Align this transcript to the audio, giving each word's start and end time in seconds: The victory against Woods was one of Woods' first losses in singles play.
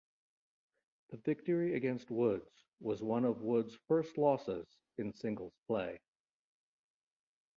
The 1.11 1.17
victory 1.17 1.75
against 1.75 2.09
Woods 2.09 2.49
was 2.79 3.03
one 3.03 3.23
of 3.23 3.43
Woods' 3.43 3.77
first 3.87 4.17
losses 4.17 4.67
in 4.97 5.13
singles 5.13 5.53
play. 5.67 5.99